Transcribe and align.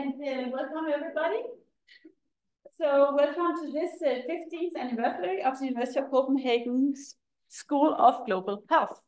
and 0.00 0.14
uh, 0.14 0.48
welcome 0.50 0.86
everybody. 0.90 1.42
So 2.78 3.14
welcome 3.14 3.52
to 3.60 3.70
this 3.70 3.90
uh, 4.00 4.22
15th 4.30 4.80
anniversary 4.80 5.42
of 5.42 5.58
the 5.58 5.66
University 5.66 6.00
of 6.00 6.10
Copenhagen's 6.10 7.16
School 7.48 7.94
of 7.98 8.24
Global 8.24 8.62
Health. 8.70 8.98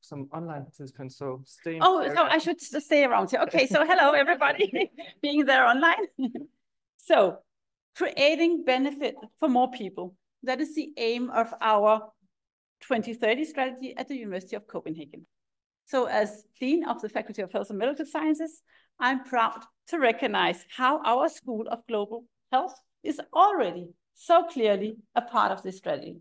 Some 0.00 0.28
online 0.32 0.62
participants, 0.62 1.18
so 1.18 1.42
stay. 1.44 1.78
Oh, 1.80 2.06
so 2.14 2.22
I 2.22 2.38
should 2.38 2.60
stay 2.60 3.04
around 3.04 3.30
here. 3.30 3.40
Okay, 3.40 3.66
so 3.66 3.84
hello 3.84 4.12
everybody 4.12 4.90
being 5.22 5.44
there 5.44 5.66
online. 5.66 6.06
so 6.96 7.38
creating 7.96 8.62
benefit 8.64 9.16
for 9.40 9.48
more 9.48 9.70
people. 9.72 10.14
That 10.44 10.60
is 10.60 10.76
the 10.76 10.92
aim 10.96 11.30
of 11.30 11.52
our 11.60 12.12
2030 12.82 13.44
strategy 13.44 13.96
at 13.96 14.06
the 14.06 14.16
University 14.16 14.54
of 14.54 14.68
Copenhagen. 14.68 15.26
So 15.86 16.06
as 16.06 16.44
Dean 16.60 16.84
of 16.84 17.00
the 17.00 17.08
Faculty 17.08 17.42
of 17.42 17.50
Health 17.50 17.70
and 17.70 17.78
Medical 17.78 18.06
Sciences, 18.06 18.62
I'm 18.98 19.24
proud 19.24 19.60
to 19.88 19.98
recognize 19.98 20.64
how 20.74 21.02
our 21.04 21.28
School 21.28 21.66
of 21.68 21.86
Global 21.86 22.24
Health 22.50 22.74
is 23.02 23.20
already 23.34 23.88
so 24.14 24.44
clearly 24.44 24.96
a 25.14 25.22
part 25.22 25.52
of 25.52 25.62
this 25.62 25.76
strategy. 25.76 26.16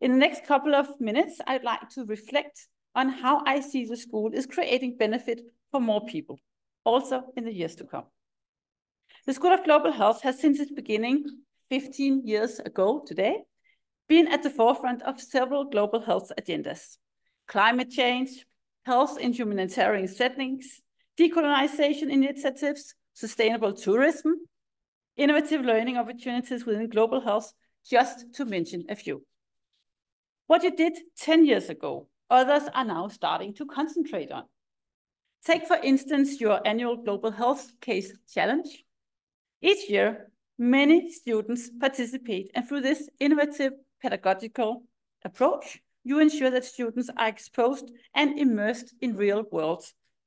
In 0.00 0.12
the 0.12 0.18
next 0.18 0.46
couple 0.46 0.74
of 0.74 1.00
minutes, 1.00 1.40
I'd 1.46 1.64
like 1.64 1.88
to 1.90 2.04
reflect 2.04 2.68
on 2.94 3.08
how 3.08 3.42
I 3.46 3.60
see 3.60 3.84
the 3.84 3.96
school 3.96 4.30
is 4.32 4.46
creating 4.46 4.96
benefit 4.96 5.40
for 5.70 5.80
more 5.80 6.04
people, 6.04 6.38
also 6.84 7.24
in 7.36 7.44
the 7.44 7.52
years 7.52 7.74
to 7.76 7.84
come. 7.84 8.04
The 9.26 9.34
School 9.34 9.52
of 9.52 9.64
Global 9.64 9.92
Health 9.92 10.22
has 10.22 10.40
since 10.40 10.60
its 10.60 10.70
beginning 10.70 11.24
15 11.70 12.26
years 12.26 12.60
ago 12.60 13.02
today, 13.06 13.42
been 14.08 14.28
at 14.28 14.42
the 14.42 14.50
forefront 14.50 15.02
of 15.02 15.20
several 15.20 15.64
global 15.64 16.00
health 16.00 16.30
agendas. 16.40 16.96
Climate 17.48 17.90
change, 17.90 18.46
health 18.84 19.18
in 19.18 19.32
humanitarian 19.32 20.08
settings, 20.08 20.80
decolonization 21.18 22.10
initiatives, 22.10 22.94
sustainable 23.14 23.72
tourism, 23.72 24.34
innovative 25.16 25.62
learning 25.62 25.96
opportunities 25.96 26.66
within 26.66 26.88
global 26.88 27.20
health, 27.20 27.52
just 27.88 28.34
to 28.34 28.44
mention 28.44 28.84
a 28.88 28.96
few. 28.96 29.24
What 30.46 30.62
you 30.62 30.74
did 30.76 30.98
10 31.18 31.44
years 31.44 31.70
ago, 31.70 32.08
others 32.30 32.68
are 32.74 32.84
now 32.84 33.08
starting 33.08 33.54
to 33.54 33.66
concentrate 33.66 34.30
on. 34.30 34.44
Take, 35.44 35.66
for 35.66 35.76
instance, 35.76 36.40
your 36.40 36.66
annual 36.66 36.96
Global 36.96 37.30
Health 37.30 37.72
Case 37.80 38.12
Challenge. 38.32 38.84
Each 39.62 39.88
year, 39.88 40.30
many 40.58 41.10
students 41.10 41.70
participate, 41.80 42.50
and 42.54 42.68
through 42.68 42.82
this 42.82 43.08
innovative 43.20 43.72
pedagogical 44.02 44.82
approach, 45.24 45.80
you 46.04 46.20
ensure 46.20 46.50
that 46.50 46.64
students 46.64 47.10
are 47.16 47.28
exposed 47.28 47.90
and 48.14 48.38
immersed 48.38 48.94
in 49.00 49.16
real-world 49.16 49.84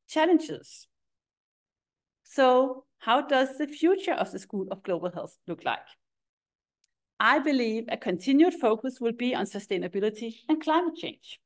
challenges. 0.09 0.87
So 2.23 2.85
how 2.99 3.21
does 3.21 3.57
the 3.57 3.67
future 3.67 4.13
of 4.13 4.31
the 4.31 4.39
School 4.39 4.67
of 4.71 4.83
Global 4.83 5.11
Health 5.11 5.37
look 5.47 5.63
like? 5.63 5.87
I 7.19 7.39
believe 7.39 7.85
a 7.89 7.97
continued 7.97 8.53
focus 8.53 8.99
will 8.99 9.13
be 9.13 9.35
on 9.35 9.45
sustainability 9.45 10.35
and 10.47 10.61
climate 10.61 10.95
change. 10.95 11.39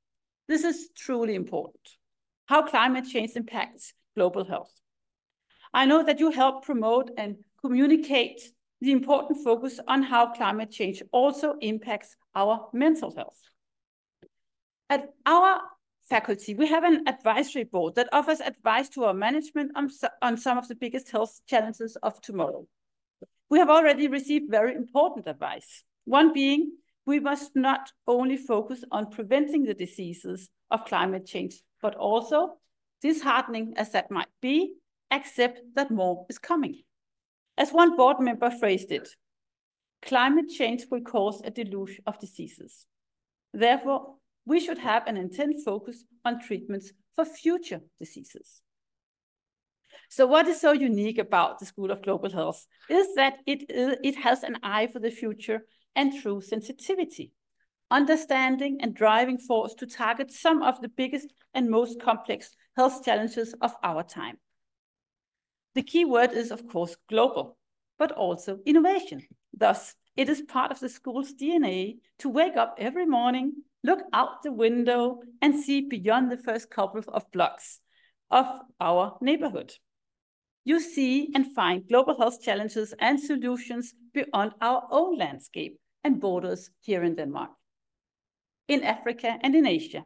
This 0.48 0.64
is 0.64 0.90
truly 0.96 1.36
important. 1.36 1.98
How 2.46 2.64
climate 2.64 3.06
change 3.06 3.32
impacts 3.36 3.94
global 4.16 4.46
health. 4.46 4.72
I 5.74 5.86
know 5.86 6.04
that 6.04 6.20
you 6.20 6.32
help 6.32 6.66
promote 6.66 7.10
and 7.18 7.38
communicate 7.62 8.42
the 8.82 8.92
important 8.92 9.44
focus 9.44 9.80
on 9.88 10.04
how 10.04 10.34
climate 10.34 10.70
change 10.70 11.02
also 11.12 11.56
impacts 11.62 12.16
our 12.36 12.70
mental 12.74 13.16
health. 13.16 13.40
At 14.90 15.10
our 15.26 15.62
faculty, 16.14 16.54
we 16.54 16.68
have 16.68 16.84
an 16.84 17.08
advisory 17.08 17.64
board 17.64 17.96
that 17.96 18.08
offers 18.14 18.40
advice 18.40 18.88
to 18.88 19.04
our 19.04 19.16
management 19.16 19.72
on, 19.76 19.90
on 20.22 20.38
some 20.38 20.60
of 20.60 20.68
the 20.68 20.76
biggest 20.76 21.10
health 21.10 21.42
challenges 21.48 21.96
of 22.04 22.22
tomorrow. 22.22 22.68
We 23.50 23.58
have 23.58 23.72
already 23.72 24.08
received 24.08 24.52
very 24.52 24.76
important 24.76 25.26
advice. 25.26 25.84
One 26.06 26.32
being, 26.32 26.74
we 27.08 27.20
must 27.20 27.56
not 27.56 27.92
only 28.06 28.38
focus 28.38 28.84
on 28.92 29.10
preventing 29.10 29.64
the 29.64 29.74
diseases 29.74 30.52
of 30.70 30.86
climate 30.86 31.26
change, 31.26 31.56
but 31.82 31.96
also, 31.96 32.58
disheartening 33.02 33.74
as 33.76 33.90
that 33.94 34.12
might 34.12 34.34
be, 34.40 34.76
accept 35.10 35.62
that 35.74 35.90
more 35.90 36.28
is 36.30 36.38
coming. 36.38 36.84
As 37.58 37.72
one 37.72 37.98
board 37.98 38.20
member 38.20 38.52
phrased 38.52 38.92
it, 38.92 39.10
climate 40.04 40.50
change 40.50 40.86
will 40.92 41.02
cause 41.02 41.42
a 41.44 41.50
deluge 41.50 42.00
of 42.06 42.20
diseases. 42.20 42.86
Therefore, 43.52 44.18
we 44.46 44.60
should 44.60 44.80
have 44.80 45.08
an 45.08 45.18
intense 45.18 45.64
focus 45.64 46.04
on 46.26 46.40
treatments 46.40 46.92
for 47.16 47.26
future 47.26 47.82
diseases. 48.00 48.62
So 50.10 50.28
what 50.28 50.48
is 50.48 50.60
so 50.60 50.72
unique 50.72 51.18
about 51.18 51.60
the 51.60 51.66
School 51.66 51.92
of 51.92 52.02
Global 52.04 52.30
Health 52.30 52.66
is 52.90 53.16
that 53.16 53.38
it, 53.46 53.66
it 53.70 54.16
has 54.16 54.44
an 54.44 54.58
eye 54.64 54.88
for 54.88 55.00
the 55.00 55.12
future 55.12 55.62
and 55.96 56.14
true 56.22 56.42
sensitivity, 56.42 57.32
understanding 57.90 58.80
and 58.82 58.96
driving 58.96 59.38
force 59.38 59.74
to 59.76 59.86
target 59.86 60.32
some 60.32 60.62
of 60.62 60.82
the 60.82 60.90
biggest 60.90 61.34
and 61.54 61.70
most 61.70 62.02
complex 62.02 62.52
health 62.76 63.04
challenges 63.04 63.54
of 63.62 63.76
our 63.84 64.04
time. 64.04 64.38
The 65.76 65.84
key 65.84 66.06
word 66.06 66.34
is, 66.34 66.52
of 66.52 66.68
course, 66.68 66.96
global, 67.10 67.58
but 67.98 68.12
also 68.12 68.60
innovation. 68.66 69.22
Thus, 69.56 69.96
it 70.16 70.30
is 70.30 70.42
part 70.42 70.72
of 70.72 70.80
the 70.80 70.90
school's 70.90 71.34
DNA 71.34 71.98
to 72.20 72.30
wake 72.30 72.56
up 72.56 72.76
every 72.78 73.06
morning 73.06 73.54
look 73.84 74.00
out 74.14 74.44
the 74.44 74.52
window 74.52 75.20
and 75.42 75.60
see 75.60 75.82
beyond 75.82 76.32
the 76.32 76.38
first 76.38 76.70
couple 76.70 77.04
of 77.08 77.32
blocks 77.32 77.80
of 78.32 78.48
our 78.80 79.18
neighborhood. 79.22 79.74
You 80.66 80.80
see 80.80 81.30
and 81.36 81.54
find 81.54 81.88
global 81.88 82.18
health 82.18 82.42
challenges 82.42 82.94
and 83.00 83.20
solutions 83.20 83.94
beyond 84.14 84.54
our 84.62 84.88
own 84.90 85.18
landscape 85.18 85.78
and 86.04 86.22
borders 86.22 86.70
here 86.82 87.04
in 87.04 87.16
Denmark, 87.16 87.52
in 88.68 88.84
Africa 88.84 89.38
and 89.42 89.56
in 89.56 89.66
Asia, 89.66 90.06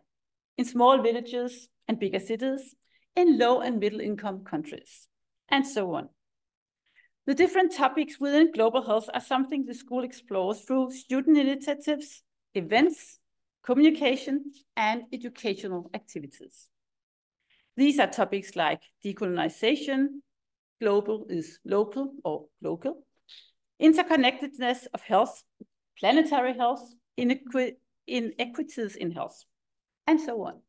in 0.58 0.66
small 0.66 1.02
villages 1.02 1.70
and 1.88 2.00
bigger 2.00 2.20
cities, 2.20 2.76
in 3.16 3.38
low 3.38 3.62
and 3.62 3.80
middle 3.80 4.00
income 4.00 4.44
countries, 4.44 5.08
and 5.50 5.66
so 5.66 5.94
on. 5.94 6.10
The 7.28 7.36
different 7.36 7.76
topics 7.76 8.20
within 8.20 8.52
global 8.52 8.84
health 8.84 9.10
are 9.14 9.22
something 9.22 9.66
the 9.66 9.74
school 9.74 10.04
explores 10.04 10.62
through 10.62 10.92
student 10.92 11.38
initiatives, 11.38 12.24
events, 12.54 13.20
communication, 13.68 14.46
and 14.78 15.04
educational 15.12 15.92
activities. 15.94 16.70
These 17.76 18.00
are 18.00 18.08
topics 18.08 18.56
like 18.56 18.82
decolonization, 19.04 20.22
global 20.80 21.26
is 21.30 21.60
local 21.66 22.14
or 22.24 22.46
local, 22.62 23.04
interconnectedness 23.82 24.88
of 24.94 25.02
health, 25.02 25.44
planetary 26.00 26.56
health, 26.58 26.82
inequ 27.20 27.74
inequities 28.08 28.96
in 28.96 29.12
health, 29.12 29.44
and 30.08 30.22
so 30.22 30.44
on. 30.44 30.62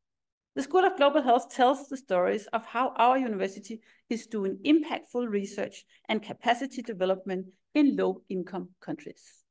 The 0.57 0.65
School 0.65 0.85
of 0.85 0.97
Global 0.97 1.23
Health 1.23 1.55
tells 1.55 1.89
the 1.89 1.97
stories 1.97 2.49
of 2.53 2.67
how 2.67 2.93
our 2.97 3.17
university 3.17 3.81
is 4.11 4.27
doing 4.27 4.59
impactful 4.67 5.29
research 5.29 5.85
and 6.09 6.21
capacity 6.21 6.83
development 6.83 7.47
in 7.77 7.97
low-income 7.97 8.71
countries. 8.81 9.45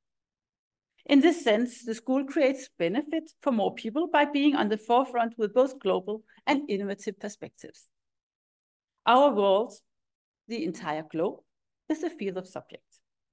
In 1.07 1.21
this 1.21 1.41
sense, 1.41 1.85
the 1.85 1.95
school 1.95 2.25
creates 2.25 2.69
benefit 2.77 3.31
for 3.41 3.51
more 3.53 3.73
people 3.73 4.07
by 4.07 4.25
being 4.25 4.55
on 4.57 4.67
the 4.67 4.77
forefront 4.77 5.37
with 5.37 5.53
both 5.53 5.79
global 5.79 6.23
and 6.45 6.69
innovative 6.69 7.17
perspectives. 7.17 7.87
Our 9.05 9.33
world, 9.33 9.73
the 10.49 10.65
entire 10.65 11.03
globe, 11.09 11.39
is 11.87 12.03
a 12.03 12.09
field 12.09 12.37
of 12.37 12.45
subject, 12.45 12.83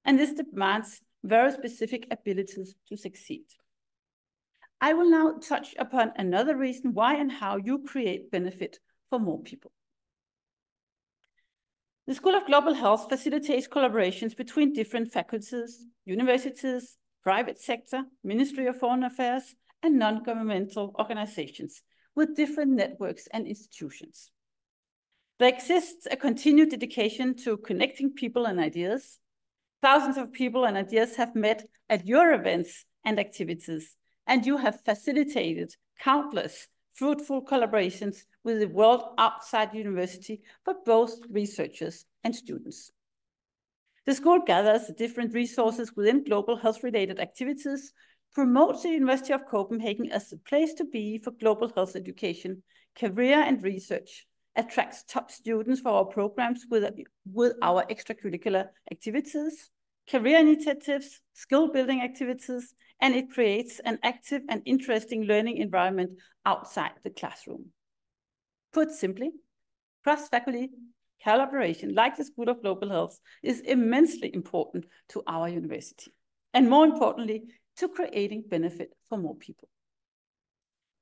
and 0.05 0.17
this 0.17 0.31
demands 0.31 1.01
very 1.21 1.51
specific 1.51 2.07
abilities 2.11 2.75
to 2.87 2.95
succeed. 2.95 3.43
I 4.79 4.93
will 4.93 5.09
now 5.09 5.37
touch 5.39 5.75
upon 5.77 6.13
another 6.15 6.55
reason 6.55 6.93
why 6.93 7.15
and 7.15 7.29
how 7.29 7.57
you 7.57 7.79
create 7.79 8.31
benefit 8.31 8.79
for 9.09 9.19
more 9.19 9.41
people. 9.41 9.71
The 12.07 12.15
School 12.15 12.35
of 12.35 12.45
Global 12.45 12.73
Health 12.73 13.09
facilitates 13.09 13.67
collaborations 13.67 14.37
between 14.37 14.71
different 14.71 15.11
faculties, 15.11 15.85
universities, 16.05 16.97
private 17.25 17.59
sector, 17.59 18.03
Ministry 18.23 18.67
of 18.67 18.77
Foreign 18.77 19.03
Affairs, 19.03 19.55
and 19.81 19.97
non-governmental 19.97 20.95
organizations 20.99 21.81
with 22.15 22.35
different 22.35 22.71
networks 22.71 23.27
and 23.33 23.47
institutions. 23.47 24.31
There 25.39 25.49
exists 25.49 26.07
a 26.09 26.15
continued 26.15 26.69
dedication 26.69 27.35
to 27.43 27.57
connecting 27.57 28.13
people 28.13 28.45
and 28.45 28.59
ideas. 28.59 29.19
Thousands 29.81 30.17
of 30.17 30.31
people 30.31 30.65
and 30.65 30.77
ideas 30.77 31.15
have 31.15 31.35
met 31.35 31.65
at 31.89 32.05
your 32.05 32.31
events 32.31 32.85
and 33.03 33.19
activities, 33.19 33.97
and 34.27 34.45
you 34.45 34.57
have 34.57 34.85
facilitated 34.85 35.73
countless 35.99 36.67
fruitful 36.93 37.43
collaborations 37.43 38.19
with 38.43 38.59
the 38.59 38.67
world 38.67 39.03
outside 39.17 39.73
university 39.73 40.41
for 40.63 40.75
both 40.85 41.19
researchers 41.29 42.05
and 42.23 42.35
students. 42.35 42.91
The 44.05 44.13
school 44.13 44.39
gathers 44.45 44.85
the 44.85 44.93
different 44.93 45.33
resources 45.33 45.95
within 45.95 46.23
global 46.23 46.57
health-related 46.57 47.19
activities, 47.19 47.91
promotes 48.33 48.83
the 48.83 48.89
University 48.89 49.33
of 49.33 49.45
Copenhagen 49.45 50.11
as 50.11 50.29
the 50.29 50.37
place 50.37 50.73
to 50.75 50.85
be 50.85 51.17
for 51.17 51.31
global 51.31 51.71
health 51.73 51.95
education, 51.95 52.61
career 52.99 53.41
and 53.41 53.63
research, 53.63 54.27
attracts 54.55 55.03
top 55.03 55.31
students 55.31 55.81
for 55.81 55.89
our 55.89 56.05
programs 56.05 56.65
with, 56.69 56.83
with 57.31 57.53
our 57.61 57.83
extracurricular 57.85 58.67
activities, 58.91 59.71
career 60.09 60.39
initiatives, 60.39 61.21
skill 61.33 61.71
building 61.71 62.01
activities, 62.01 62.75
and 63.01 63.15
it 63.15 63.31
creates 63.31 63.79
an 63.79 63.97
active 64.03 64.41
and 64.49 64.61
interesting 64.65 65.23
learning 65.23 65.57
environment 65.57 66.11
outside 66.45 66.91
the 67.03 67.09
classroom. 67.09 67.67
Put 68.71 68.91
simply, 68.91 69.31
cross-faculty 70.03 70.69
collaboration, 71.25 71.95
like 71.95 72.15
the 72.15 72.23
School 72.23 72.49
of 72.49 72.61
Global 72.61 72.89
Health, 72.89 73.19
is 73.41 73.61
immensely 73.61 74.33
important 74.33 74.85
to 75.09 75.23
our 75.27 75.49
university. 75.49 76.13
And 76.53 76.69
more 76.69 76.85
importantly, 76.85 77.43
to 77.77 77.89
creating 77.89 78.45
benefit 78.47 78.91
for 79.09 79.17
more 79.17 79.35
people. 79.35 79.67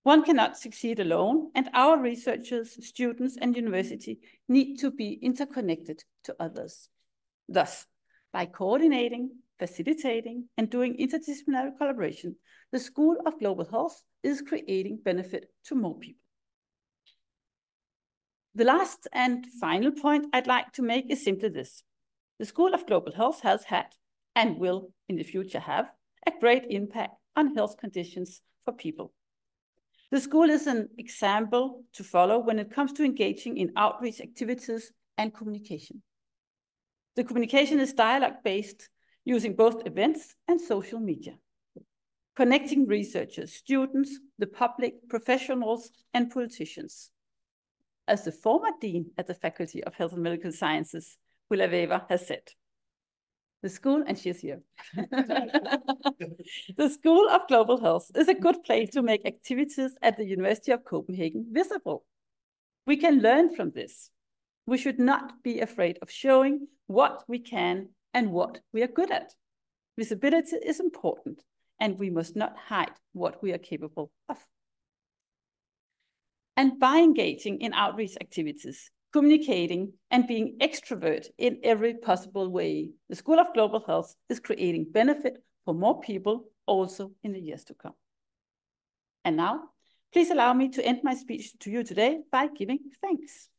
One 0.04 0.24
cannot 0.24 0.58
succeed 0.58 1.00
alone, 1.00 1.52
and 1.56 1.70
our 1.74 1.98
researchers, 1.98 2.78
students, 2.86 3.38
and 3.40 3.56
university 3.56 4.20
need 4.50 4.78
to 4.80 4.92
be 4.92 5.20
interconnected 5.22 6.04
to 6.24 6.36
others. 6.40 6.90
Thus, 7.48 7.86
by 8.32 8.46
coordinating, 8.46 9.30
facilitating, 9.60 10.50
and 10.58 10.70
doing 10.70 10.98
interdisciplinary 10.98 11.78
collaboration, 11.78 12.36
the 12.72 12.80
School 12.80 13.18
of 13.26 13.40
Global 13.40 13.66
Health 13.66 14.02
is 14.24 14.42
creating 14.42 15.00
benefit 15.04 15.52
to 15.66 15.76
more 15.76 15.98
people. 15.98 16.23
The 18.56 18.66
last 18.66 19.08
and 19.12 19.46
final 19.60 19.92
point 19.92 20.28
I'd 20.34 20.48
like 20.48 20.72
to 20.74 20.82
make 20.82 21.10
is 21.10 21.24
simply 21.24 21.50
this. 21.50 21.84
The 22.40 22.46
School 22.46 22.74
of 22.74 22.86
Global 22.86 23.14
Health 23.14 23.42
has 23.42 23.64
had, 23.66 23.88
and 24.36 24.58
will 24.58 24.92
in 25.10 25.16
the 25.16 25.24
future 25.24 25.60
have, 25.60 25.90
a 26.28 26.32
great 26.40 26.66
impact 26.70 27.16
on 27.36 27.56
health 27.56 27.78
conditions 27.78 28.42
for 28.64 28.74
people 28.74 29.14
the 30.14 30.20
school 30.20 30.48
is 30.52 30.68
an 30.68 30.90
example 31.00 31.86
to 31.94 32.04
follow 32.04 32.38
when 32.38 32.60
it 32.60 32.70
comes 32.70 32.94
to 32.94 33.04
engaging 33.04 33.58
in 33.58 33.72
outreach 33.76 34.22
activities 34.22 34.92
and 35.18 35.34
communication. 35.34 36.04
The 37.16 37.24
communication 37.24 37.80
is 37.80 37.94
dialogue-based, 37.94 38.90
using 39.26 39.56
both 39.56 39.88
events 39.88 40.36
and 40.48 40.62
social 40.62 41.00
media, 41.00 41.34
connecting 42.36 42.86
researchers, 42.86 43.54
students, 43.54 44.20
the 44.38 44.46
public, 44.46 45.10
professionals, 45.10 45.90
and 46.14 46.30
politicians. 46.30 47.10
As 48.08 48.26
the 48.26 48.32
former 48.32 48.72
dean 48.82 49.12
at 49.18 49.28
the 49.28 49.34
Faculty 49.34 49.84
of 49.84 49.96
Health 49.96 50.14
and 50.14 50.24
Medical 50.24 50.52
Sciences, 50.52 51.18
Ulla 51.50 51.68
Wewer, 51.68 52.02
has 52.10 52.28
said, 52.28 52.44
the 53.64 53.70
school, 53.70 54.04
and 54.06 54.20
she's 54.20 54.42
here. 54.42 54.62
the 54.94 56.90
School 56.90 57.30
of 57.30 57.48
Global 57.48 57.80
Health 57.80 58.12
is 58.14 58.28
a 58.28 58.34
good 58.34 58.62
place 58.64 58.90
to 58.92 59.02
make 59.02 59.26
activities 59.26 59.98
at 60.02 60.18
the 60.18 60.26
University 60.26 60.74
of 60.74 60.84
Copenhagen 60.84 61.48
visible. 61.50 62.04
We 62.86 62.98
can 62.98 63.22
learn 63.22 63.56
from 63.56 63.72
this. 63.72 64.10
We 64.68 64.78
should 64.78 65.00
not 65.00 65.42
be 65.44 65.62
afraid 65.62 65.98
of 66.02 66.12
showing 66.12 66.68
what 66.88 67.24
we 67.28 67.40
can 67.40 67.90
and 68.14 68.32
what 68.32 68.60
we 68.74 68.84
are 68.84 68.88
good 68.88 69.12
at. 69.12 69.34
Visibility 69.98 70.58
is 70.58 70.82
important, 70.82 71.42
and 71.80 71.98
we 71.98 72.10
must 72.10 72.36
not 72.36 72.58
hide 72.58 72.92
what 73.14 73.42
we 73.42 73.54
are 73.54 73.58
capable 73.58 74.12
of. 74.28 74.38
And 76.56 76.80
by 76.80 76.98
engaging 76.98 77.62
in 77.62 77.74
outreach 77.74 78.16
activities, 78.22 78.92
communicating, 79.14 79.94
and 80.10 80.28
being 80.28 80.58
extrovert 80.60 81.28
in 81.38 81.60
every 81.64 81.94
possible 81.94 82.50
way. 82.50 82.90
The 83.10 83.16
School 83.16 83.40
of 83.40 83.54
Global 83.54 83.84
Health 83.86 84.14
is 84.28 84.40
creating 84.40 84.88
benefit 84.92 85.38
for 85.66 85.74
more 85.74 86.02
people 86.02 86.46
also 86.66 87.12
in 87.24 87.32
the 87.32 87.40
years 87.40 87.64
to 87.66 87.76
come. 87.76 87.94
And 89.24 89.38
now, 89.38 89.62
please 90.12 90.32
allow 90.32 90.54
me 90.54 90.70
to 90.70 90.86
end 90.86 91.02
my 91.04 91.14
speech 91.14 91.58
to 91.60 91.72
you 91.72 91.84
today 91.84 92.22
by 92.32 92.48
giving 92.48 92.80
thanks. 93.02 93.50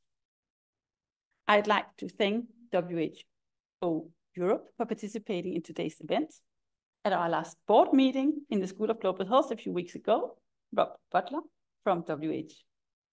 I'd 1.46 1.68
like 1.68 1.86
to 1.98 2.08
thank 2.08 2.46
WHO 2.72 4.10
Europe 4.34 4.66
for 4.76 4.86
participating 4.86 5.54
in 5.54 5.62
today's 5.62 6.00
event. 6.00 6.34
At 7.04 7.12
our 7.12 7.28
last 7.28 7.58
board 7.68 7.92
meeting 7.92 8.40
in 8.50 8.60
the 8.60 8.66
School 8.66 8.90
of 8.90 9.00
Global 9.00 9.26
Health 9.26 9.50
a 9.50 9.56
few 9.56 9.72
weeks 9.72 9.94
ago, 9.94 10.38
Robb 10.74 10.94
Butler 11.12 11.40
from 11.84 12.02
WHO 12.02 12.48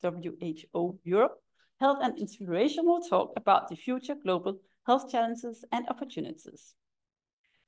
Europe 0.04 1.38
held 1.80 1.98
an 2.02 2.18
inspirational 2.18 3.02
talk 3.02 3.34
about 3.36 3.68
the 3.68 3.76
future 3.76 4.16
global 4.16 4.60
health 4.86 5.12
challenges 5.12 5.66
and 5.72 5.88
opportunities. 5.90 6.76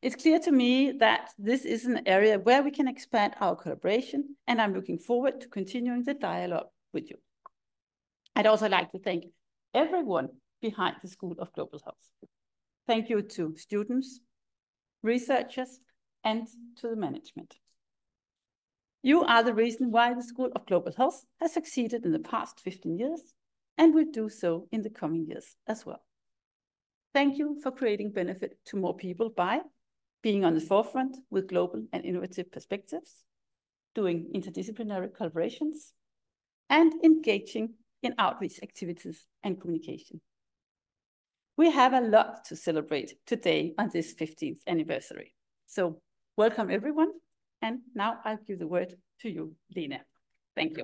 It's 0.02 0.16
clear 0.16 0.40
to 0.40 0.52
me 0.52 0.92
that 1.00 1.30
this 1.38 1.64
is 1.64 1.86
an 1.86 2.02
area 2.06 2.38
where 2.38 2.62
we 2.62 2.72
can 2.72 2.88
expand 2.88 3.36
our 3.40 3.56
collaboration, 3.56 4.36
and 4.48 4.62
I'm 4.62 4.74
looking 4.74 5.00
forward 5.00 5.40
to 5.42 5.48
continuing 5.48 6.04
the 6.04 6.14
dialogue 6.14 6.68
with 6.92 7.10
you. 7.10 7.18
I'd 8.36 8.48
also 8.48 8.68
like 8.68 8.92
to 8.92 9.00
thank 9.00 9.26
everyone 9.74 10.30
behind 10.62 10.98
the 11.02 11.08
School 11.08 11.36
of 11.40 11.54
Global 11.54 11.80
Health. 11.84 12.10
Thank 12.86 13.10
you 13.10 13.22
to 13.22 13.56
students, 13.56 14.20
researchers, 15.04 15.80
and 16.24 16.48
to 16.78 16.90
the 16.90 16.96
management. 16.96 17.56
You 19.06 19.26
are 19.26 19.44
the 19.44 19.54
reason 19.54 19.92
why 19.92 20.14
the 20.14 20.24
School 20.24 20.50
of 20.56 20.66
Global 20.66 20.94
Health 20.94 21.26
has 21.42 21.54
succeeded 21.54 22.06
in 22.06 22.14
the 22.14 22.20
past 22.20 22.62
15 22.62 22.98
years 22.98 23.34
and 23.78 23.94
will 23.94 24.10
do 24.10 24.30
so 24.30 24.70
in 24.72 24.82
the 24.82 24.90
coming 24.90 25.28
years 25.28 25.58
as 25.68 25.86
well. 25.86 26.02
Thank 27.14 27.38
you 27.38 27.60
for 27.62 27.70
creating 27.70 28.12
benefit 28.12 28.58
to 28.68 28.78
more 28.78 28.96
people 28.96 29.30
by 29.30 29.60
being 30.22 30.46
on 30.46 30.54
the 30.54 30.62
forefront 30.62 31.18
with 31.30 31.50
global 31.50 31.84
and 31.92 32.06
innovative 32.06 32.50
perspectives, 32.50 33.26
doing 33.94 34.32
interdisciplinary 34.34 35.10
collaborations, 35.12 35.92
and 36.70 36.94
engaging 37.04 37.74
in 38.04 38.16
outreach 38.18 38.62
activities 38.64 39.28
and 39.44 39.60
communication. 39.60 40.22
We 41.58 41.72
have 41.72 41.92
a 41.92 42.00
lot 42.00 42.46
to 42.46 42.56
celebrate 42.56 43.16
today 43.28 43.74
on 43.78 43.90
this 43.92 44.16
15th 44.16 44.62
anniversary. 44.66 45.36
So 45.68 46.02
welcome 46.38 46.72
everyone. 46.72 47.12
And 47.64 47.80
now 47.96 48.20
I'll 48.26 48.44
give 48.46 48.60
the 48.60 48.68
word 48.68 48.94
to 49.22 49.30
you, 49.30 49.56
Lena. 49.74 50.02
Thank 50.54 50.78
you. 50.78 50.84